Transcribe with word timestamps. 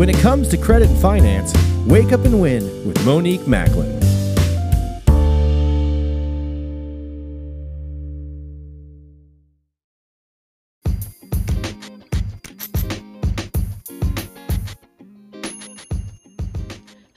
When 0.00 0.08
it 0.08 0.16
comes 0.16 0.48
to 0.48 0.56
credit 0.56 0.88
and 0.88 0.98
finance, 0.98 1.52
wake 1.86 2.10
up 2.10 2.24
and 2.24 2.40
win 2.40 2.64
with 2.86 3.04
Monique 3.04 3.46
Macklin. 3.46 4.00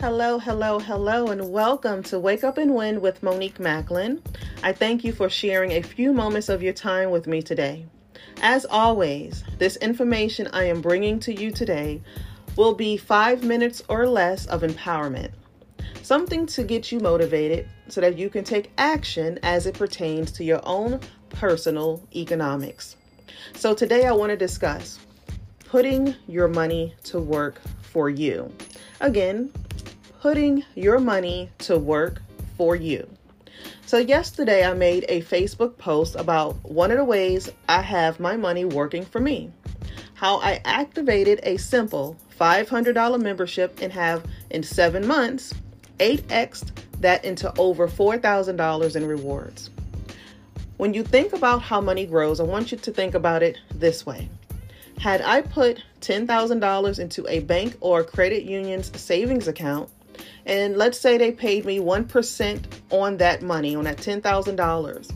Hello, 0.01 0.37
hello, 0.39 0.79
hello, 0.79 1.27
and 1.27 1.53
welcome 1.53 2.03
to 2.03 2.19
Wake 2.19 2.43
Up 2.43 2.57
and 2.57 2.75
Win 2.75 2.99
with 2.99 3.23
Monique 3.23 3.61
Macklin. 3.61 4.21
I 4.61 4.73
thank 4.73 5.05
you 5.05 5.13
for 5.13 5.29
sharing 5.29 5.71
a 5.71 5.81
few 5.81 6.11
moments 6.11 6.49
of 6.49 6.61
your 6.61 6.73
time 6.73 7.11
with 7.11 7.27
me 7.27 7.41
today. 7.41 7.85
As 8.41 8.65
always, 8.65 9.45
this 9.57 9.77
information 9.77 10.49
I 10.51 10.65
am 10.65 10.81
bringing 10.81 11.21
to 11.21 11.33
you 11.33 11.49
today 11.49 12.01
will 12.55 12.73
be 12.73 12.97
five 12.97 13.43
minutes 13.43 13.81
or 13.89 14.07
less 14.07 14.45
of 14.45 14.61
empowerment. 14.61 15.31
Something 16.01 16.45
to 16.47 16.63
get 16.63 16.91
you 16.91 16.99
motivated 16.99 17.67
so 17.87 18.01
that 18.01 18.17
you 18.17 18.29
can 18.29 18.43
take 18.43 18.71
action 18.77 19.39
as 19.43 19.65
it 19.65 19.75
pertains 19.75 20.31
to 20.33 20.43
your 20.43 20.61
own 20.63 20.99
personal 21.29 22.01
economics. 22.15 22.97
So, 23.55 23.73
today 23.73 24.05
I 24.05 24.11
want 24.11 24.29
to 24.29 24.37
discuss 24.37 24.99
putting 25.65 26.15
your 26.27 26.47
money 26.47 26.93
to 27.05 27.19
work 27.19 27.61
for 27.81 28.09
you. 28.09 28.51
Again, 29.01 29.51
putting 30.21 30.63
your 30.75 30.99
money 30.99 31.49
to 31.59 31.77
work 31.77 32.21
for 32.57 32.75
you. 32.75 33.09
So, 33.85 33.97
yesterday 33.97 34.65
I 34.65 34.73
made 34.73 35.05
a 35.09 35.21
Facebook 35.21 35.77
post 35.77 36.15
about 36.15 36.63
one 36.63 36.91
of 36.91 36.97
the 36.97 37.03
ways 37.03 37.49
I 37.67 37.81
have 37.81 38.19
my 38.19 38.37
money 38.37 38.65
working 38.65 39.03
for 39.03 39.19
me. 39.19 39.51
How 40.13 40.37
I 40.37 40.61
activated 40.63 41.39
a 41.43 41.57
simple 41.57 42.17
$500 42.39 43.21
membership 43.21 43.79
and 43.81 43.91
have 43.93 44.25
in 44.49 44.63
seven 44.63 45.05
months 45.05 45.53
8x 45.99 46.71
that 46.99 47.23
into 47.23 47.53
over 47.59 47.87
$4,000 47.87 48.95
in 48.95 49.05
rewards. 49.05 49.69
When 50.77 50.93
you 50.93 51.03
think 51.03 51.33
about 51.33 51.61
how 51.61 51.79
money 51.79 52.05
grows, 52.05 52.39
I 52.39 52.43
want 52.43 52.71
you 52.71 52.77
to 52.77 52.91
think 52.91 53.13
about 53.13 53.43
it 53.43 53.57
this 53.73 54.05
way. 54.05 54.29
Had 54.99 55.21
I 55.21 55.41
put 55.41 55.83
$10,000 56.01 56.99
into 56.99 57.27
a 57.27 57.39
bank 57.41 57.77
or 57.79 58.03
credit 58.03 58.43
union's 58.43 58.91
savings 58.99 59.47
account, 59.47 59.89
and 60.45 60.77
let's 60.77 60.99
say 60.99 61.17
they 61.17 61.31
paid 61.31 61.65
me 61.65 61.79
1% 61.79 62.65
on 62.89 63.17
that 63.17 63.41
money, 63.41 63.75
on 63.75 63.85
that 63.85 63.97
$10,000. 63.97 65.11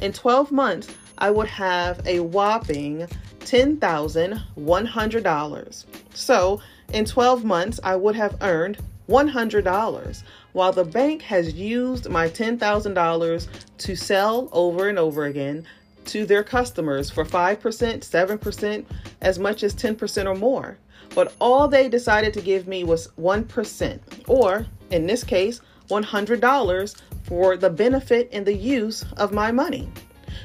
In 0.00 0.12
12 0.12 0.52
months, 0.52 0.88
I 1.20 1.30
would 1.30 1.48
have 1.48 2.06
a 2.06 2.20
whopping 2.20 3.06
$10,100. 3.40 5.84
So, 6.14 6.60
in 6.92 7.04
12 7.04 7.44
months, 7.44 7.80
I 7.82 7.96
would 7.96 8.14
have 8.16 8.36
earned 8.40 8.78
$100, 9.08 10.22
while 10.52 10.72
the 10.72 10.84
bank 10.84 11.22
has 11.22 11.54
used 11.54 12.08
my 12.08 12.28
$10,000 12.28 13.48
to 13.78 13.96
sell 13.96 14.48
over 14.52 14.88
and 14.88 14.98
over 14.98 15.24
again 15.24 15.64
to 16.06 16.24
their 16.26 16.42
customers 16.42 17.08
for 17.10 17.24
5%, 17.24 17.58
7%, 17.58 18.84
as 19.20 19.38
much 19.38 19.62
as 19.62 19.74
10% 19.74 20.26
or 20.26 20.34
more 20.34 20.78
but 21.14 21.34
all 21.40 21.68
they 21.68 21.88
decided 21.88 22.32
to 22.34 22.40
give 22.40 22.66
me 22.66 22.84
was 22.84 23.08
1%, 23.20 24.00
or 24.28 24.66
in 24.90 25.06
this 25.06 25.24
case, 25.24 25.60
$100 25.88 27.02
for 27.24 27.56
the 27.56 27.70
benefit 27.70 28.28
and 28.32 28.46
the 28.46 28.54
use 28.54 29.04
of 29.16 29.32
my 29.32 29.50
money. 29.50 29.88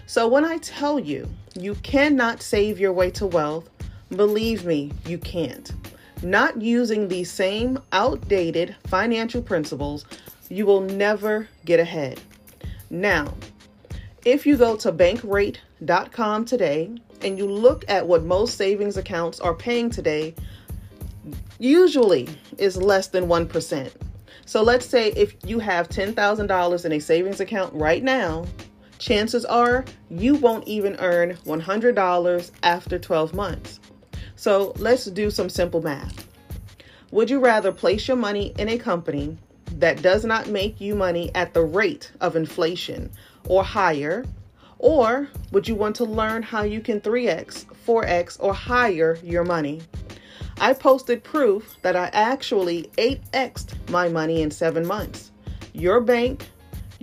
So 0.07 0.27
when 0.27 0.45
I 0.45 0.57
tell 0.59 0.99
you 0.99 1.29
you 1.57 1.75
cannot 1.75 2.41
save 2.41 2.79
your 2.79 2.93
way 2.93 3.09
to 3.11 3.25
wealth, 3.25 3.69
believe 4.09 4.65
me, 4.65 4.91
you 5.05 5.17
can't. 5.17 5.71
Not 6.21 6.61
using 6.61 7.07
these 7.07 7.31
same 7.31 7.79
outdated 7.91 8.75
financial 8.87 9.41
principles, 9.41 10.05
you 10.49 10.65
will 10.65 10.81
never 10.81 11.47
get 11.65 11.79
ahead. 11.79 12.21
Now, 12.89 13.33
if 14.25 14.45
you 14.45 14.57
go 14.57 14.75
to 14.77 14.91
bankrate.com 14.91 16.45
today 16.45 16.91
and 17.21 17.37
you 17.37 17.49
look 17.49 17.85
at 17.87 18.07
what 18.07 18.23
most 18.23 18.57
savings 18.57 18.97
accounts 18.97 19.39
are 19.39 19.53
paying 19.53 19.89
today, 19.89 20.35
usually 21.57 22.27
is 22.57 22.77
less 22.77 23.07
than 23.07 23.25
1%. 23.25 23.91
So 24.45 24.61
let's 24.61 24.85
say 24.85 25.09
if 25.11 25.35
you 25.45 25.57
have 25.59 25.89
$10,000 25.89 26.85
in 26.85 26.91
a 26.91 26.99
savings 26.99 27.39
account 27.39 27.73
right 27.73 28.03
now, 28.03 28.45
chances 28.97 29.45
are 29.45 29.85
you 30.09 30.35
won't 30.35 30.67
even 30.67 30.95
earn 30.99 31.35
$100 31.45 32.51
after 32.63 32.99
12 32.99 33.33
months. 33.33 33.79
So 34.35 34.73
let's 34.77 35.05
do 35.05 35.29
some 35.29 35.49
simple 35.49 35.81
math. 35.81 36.27
Would 37.11 37.29
you 37.29 37.39
rather 37.39 37.71
place 37.71 38.07
your 38.07 38.17
money 38.17 38.53
in 38.57 38.67
a 38.69 38.77
company 38.77 39.37
that 39.77 40.01
does 40.01 40.25
not 40.25 40.47
make 40.47 40.81
you 40.81 40.95
money 40.95 41.31
at 41.33 41.53
the 41.53 41.63
rate 41.63 42.11
of 42.21 42.35
inflation 42.35 43.11
or 43.47 43.63
higher? 43.63 44.25
Or 44.79 45.29
would 45.51 45.67
you 45.67 45.75
want 45.75 45.95
to 45.97 46.05
learn 46.05 46.43
how 46.43 46.63
you 46.63 46.81
can 46.81 46.99
3x, 46.99 47.65
4x, 47.87 48.37
or 48.39 48.53
higher 48.53 49.17
your 49.23 49.43
money? 49.43 49.81
I 50.57 50.73
posted 50.73 51.23
proof 51.23 51.75
that 51.81 51.95
I 51.95 52.09
actually 52.13 52.89
8x'd 52.97 53.89
my 53.89 54.09
money 54.09 54.41
in 54.41 54.51
seven 54.51 54.85
months. 54.85 55.31
Your 55.73 55.99
bank, 55.99 56.49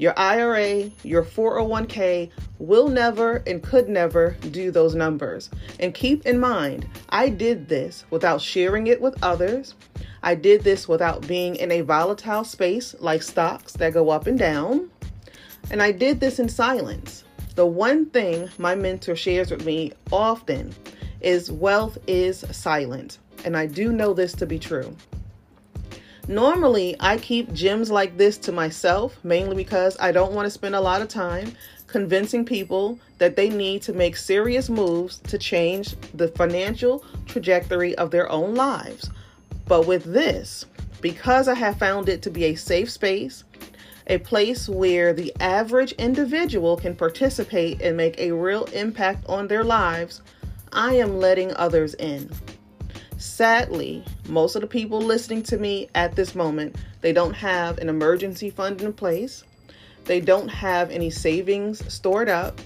your 0.02 0.18
IRA, 0.18 0.90
your 1.04 1.22
401k 1.22 2.28
will 2.58 2.88
never 2.88 3.36
and 3.46 3.62
could 3.62 3.88
never 3.88 4.30
do 4.50 4.72
those 4.72 4.96
numbers. 4.96 5.48
And 5.78 5.94
keep 5.94 6.26
in 6.26 6.40
mind, 6.40 6.88
I 7.10 7.28
did 7.28 7.68
this 7.68 8.04
without 8.10 8.42
sharing 8.42 8.88
it 8.88 9.00
with 9.00 9.14
others. 9.22 9.76
I 10.24 10.34
did 10.34 10.64
this 10.64 10.88
without 10.88 11.24
being 11.28 11.54
in 11.54 11.70
a 11.70 11.82
volatile 11.82 12.42
space 12.42 12.96
like 12.98 13.22
stocks 13.22 13.74
that 13.74 13.92
go 13.92 14.10
up 14.10 14.26
and 14.26 14.36
down. 14.36 14.90
And 15.70 15.80
I 15.80 15.92
did 15.92 16.18
this 16.18 16.40
in 16.40 16.48
silence. 16.48 17.22
The 17.54 17.66
one 17.66 18.06
thing 18.06 18.50
my 18.58 18.74
mentor 18.74 19.14
shares 19.14 19.52
with 19.52 19.64
me 19.64 19.92
often 20.10 20.74
is 21.20 21.52
wealth 21.52 21.96
is 22.08 22.44
silent 22.50 23.18
and 23.44 23.56
I 23.56 23.66
do 23.66 23.92
know 23.92 24.14
this 24.14 24.32
to 24.34 24.46
be 24.46 24.58
true. 24.58 24.96
Normally, 26.28 26.94
I 27.00 27.18
keep 27.18 27.52
gems 27.52 27.90
like 27.90 28.16
this 28.16 28.38
to 28.38 28.52
myself, 28.52 29.18
mainly 29.24 29.56
because 29.56 29.96
I 29.98 30.12
don't 30.12 30.32
want 30.32 30.46
to 30.46 30.50
spend 30.50 30.76
a 30.76 30.80
lot 30.80 31.02
of 31.02 31.08
time 31.08 31.56
convincing 31.88 32.44
people 32.44 32.98
that 33.18 33.34
they 33.36 33.50
need 33.50 33.82
to 33.82 33.92
make 33.92 34.16
serious 34.16 34.70
moves 34.70 35.18
to 35.18 35.36
change 35.36 35.96
the 36.14 36.28
financial 36.28 37.04
trajectory 37.26 37.94
of 37.96 38.10
their 38.10 38.30
own 38.30 38.54
lives. 38.54 39.10
But 39.66 39.86
with 39.86 40.04
this, 40.04 40.64
because 41.00 41.48
I 41.48 41.54
have 41.54 41.78
found 41.78 42.08
it 42.08 42.22
to 42.22 42.30
be 42.30 42.44
a 42.44 42.54
safe 42.54 42.90
space, 42.90 43.42
a 44.06 44.18
place 44.18 44.68
where 44.68 45.12
the 45.12 45.34
average 45.40 45.92
individual 45.92 46.76
can 46.76 46.94
participate 46.94 47.82
and 47.82 47.96
make 47.96 48.18
a 48.18 48.32
real 48.32 48.64
impact 48.66 49.26
on 49.26 49.48
their 49.48 49.64
lives, 49.64 50.22
I 50.72 50.94
am 50.94 51.18
letting 51.18 51.54
others 51.56 51.94
in. 51.94 52.30
Sadly, 53.22 54.04
most 54.28 54.56
of 54.56 54.62
the 54.62 54.66
people 54.66 55.00
listening 55.00 55.44
to 55.44 55.56
me 55.56 55.88
at 55.94 56.16
this 56.16 56.34
moment, 56.34 56.74
they 57.02 57.12
don't 57.12 57.34
have 57.34 57.78
an 57.78 57.88
emergency 57.88 58.50
fund 58.50 58.82
in 58.82 58.92
place. 58.92 59.44
They 60.06 60.20
don't 60.20 60.48
have 60.48 60.90
any 60.90 61.08
savings 61.08 61.80
stored 61.92 62.28
up, 62.28 62.60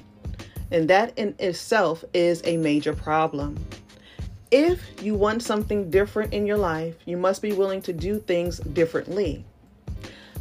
and 0.70 0.88
that 0.88 1.12
in 1.18 1.34
itself 1.38 2.06
is 2.14 2.40
a 2.46 2.56
major 2.56 2.94
problem. 2.94 3.62
If 4.50 4.80
you 5.02 5.14
want 5.14 5.42
something 5.42 5.90
different 5.90 6.32
in 6.32 6.46
your 6.46 6.56
life, 6.56 6.94
you 7.04 7.18
must 7.18 7.42
be 7.42 7.52
willing 7.52 7.82
to 7.82 7.92
do 7.92 8.18
things 8.18 8.58
differently. 8.58 9.44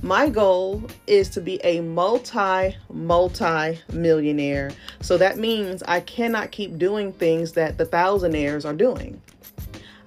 My 0.01 0.29
goal 0.29 0.81
is 1.07 1.29
to 1.31 1.41
be 1.41 1.59
a 1.61 1.81
multi, 1.81 2.77
multi 2.89 3.81
millionaire. 3.91 4.71
So 5.01 5.17
that 5.17 5.37
means 5.37 5.83
I 5.83 5.99
cannot 5.99 6.51
keep 6.51 6.77
doing 6.77 7.11
things 7.11 7.51
that 7.53 7.77
the 7.77 7.85
thousandaires 7.85 8.63
are 8.63 8.73
doing. 8.73 9.21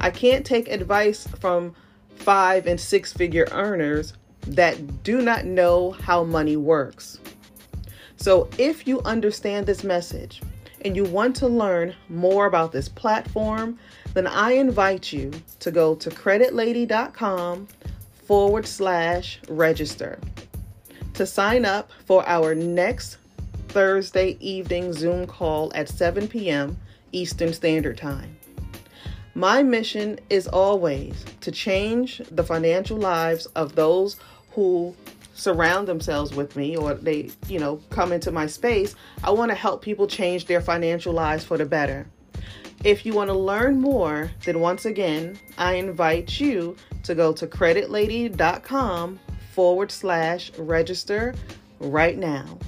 I 0.00 0.10
can't 0.10 0.44
take 0.44 0.68
advice 0.68 1.26
from 1.26 1.74
five 2.16 2.66
and 2.66 2.80
six 2.80 3.12
figure 3.12 3.48
earners 3.52 4.14
that 4.42 5.02
do 5.02 5.20
not 5.20 5.44
know 5.44 5.92
how 5.92 6.24
money 6.24 6.56
works. 6.56 7.18
So, 8.16 8.48
if 8.58 8.86
you 8.86 9.00
understand 9.02 9.66
this 9.66 9.84
message 9.84 10.42
and 10.84 10.96
you 10.96 11.04
want 11.04 11.36
to 11.36 11.48
learn 11.48 11.94
more 12.08 12.46
about 12.46 12.72
this 12.72 12.88
platform, 12.88 13.78
then 14.14 14.26
I 14.26 14.52
invite 14.52 15.12
you 15.12 15.32
to 15.60 15.70
go 15.70 15.94
to 15.96 16.10
creditlady.com 16.10 17.68
forward 18.26 18.66
slash 18.66 19.40
register 19.48 20.18
to 21.14 21.26
sign 21.26 21.64
up 21.64 21.90
for 22.06 22.26
our 22.28 22.54
next 22.54 23.18
Thursday 23.68 24.36
evening 24.40 24.92
Zoom 24.92 25.26
call 25.26 25.72
at 25.74 25.88
7 25.88 26.28
p.m. 26.28 26.78
Eastern 27.12 27.52
Standard 27.52 27.98
Time. 27.98 28.37
My 29.38 29.62
mission 29.62 30.18
is 30.30 30.48
always 30.48 31.24
to 31.42 31.52
change 31.52 32.20
the 32.28 32.42
financial 32.42 32.96
lives 32.96 33.46
of 33.54 33.76
those 33.76 34.16
who 34.50 34.96
surround 35.32 35.86
themselves 35.86 36.34
with 36.34 36.56
me 36.56 36.76
or 36.76 36.94
they, 36.94 37.30
you 37.46 37.60
know, 37.60 37.80
come 37.90 38.10
into 38.10 38.32
my 38.32 38.48
space. 38.48 38.96
I 39.22 39.30
want 39.30 39.52
to 39.52 39.54
help 39.54 39.80
people 39.80 40.08
change 40.08 40.46
their 40.46 40.60
financial 40.60 41.12
lives 41.12 41.44
for 41.44 41.56
the 41.56 41.64
better. 41.64 42.08
If 42.82 43.06
you 43.06 43.14
want 43.14 43.28
to 43.30 43.38
learn 43.38 43.80
more, 43.80 44.32
then 44.44 44.58
once 44.58 44.86
again, 44.86 45.38
I 45.56 45.74
invite 45.74 46.40
you 46.40 46.74
to 47.04 47.14
go 47.14 47.32
to 47.34 47.46
creditlady.com 47.46 49.20
forward 49.52 49.92
slash 49.92 50.50
register 50.58 51.36
right 51.78 52.18
now. 52.18 52.58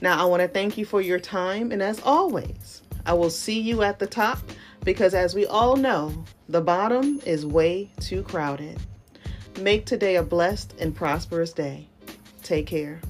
Now, 0.00 0.22
I 0.22 0.24
want 0.26 0.40
to 0.40 0.46
thank 0.46 0.78
you 0.78 0.84
for 0.84 1.00
your 1.00 1.18
time, 1.18 1.72
and 1.72 1.82
as 1.82 2.00
always, 2.02 2.82
I 3.04 3.14
will 3.14 3.30
see 3.30 3.58
you 3.58 3.82
at 3.82 3.98
the 3.98 4.06
top 4.06 4.38
because, 4.86 5.14
as 5.14 5.34
we 5.34 5.44
all 5.44 5.74
know, 5.74 6.24
the 6.48 6.60
bottom 6.60 7.20
is 7.26 7.44
way 7.44 7.90
too 8.00 8.22
crowded. 8.22 8.78
Make 9.60 9.84
today 9.84 10.14
a 10.14 10.22
blessed 10.22 10.76
and 10.78 10.94
prosperous 10.94 11.52
day. 11.52 11.88
Take 12.44 12.68
care. 12.68 13.00